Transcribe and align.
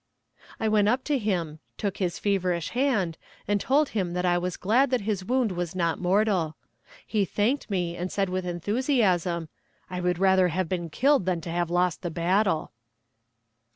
I 0.59 0.67
went 0.67 0.87
up 0.87 1.03
to 1.03 1.19
him, 1.19 1.59
took 1.77 1.97
his 1.97 2.17
feverish 2.17 2.69
hand, 2.69 3.19
and 3.47 3.61
told 3.61 3.89
him 3.89 4.13
that 4.13 4.25
I 4.25 4.35
was 4.35 4.57
glad 4.57 4.89
that 4.89 5.01
his 5.01 5.23
wound 5.23 5.51
was 5.51 5.75
not 5.75 5.99
mortal. 6.01 6.55
He 7.05 7.23
thanked 7.23 7.69
me, 7.69 7.95
and 7.95 8.11
said 8.11 8.27
with 8.27 8.43
enthusiasm, 8.47 9.49
"I 9.91 10.01
would 10.01 10.17
rather 10.17 10.47
have 10.47 10.67
been 10.67 10.89
killed 10.89 11.27
than 11.27 11.39
to 11.41 11.51
have 11.51 11.69
lost 11.69 12.01
the 12.01 12.09
battle." 12.09 12.71